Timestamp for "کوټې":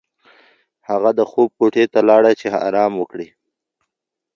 1.59-1.85